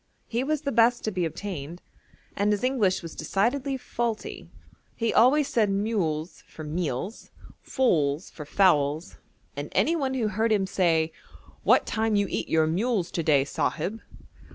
He 0.25 0.43
was 0.43 0.61
the 0.61 0.71
best 0.71 1.03
to 1.03 1.11
be 1.11 1.25
obtained, 1.25 1.79
and 2.35 2.51
his 2.51 2.63
English 2.63 3.03
was 3.03 3.13
decidedly 3.15 3.77
faulty. 3.77 4.49
He 4.95 5.13
always 5.13 5.47
said 5.47 5.69
mules 5.69 6.43
for 6.47 6.63
meals, 6.63 7.29
foals 7.61 8.31
for 8.31 8.43
fowls, 8.43 9.17
and 9.55 9.69
any 9.73 9.95
one 9.95 10.15
who 10.15 10.29
heard 10.29 10.51
him 10.51 10.65
say 10.65 11.11
'What 11.61 11.85
time 11.85 12.15
you 12.15 12.25
eat 12.31 12.49
your 12.49 12.65
mules 12.65 13.11
to 13.11 13.21
day, 13.21 13.45
Sahib?' 13.45 13.99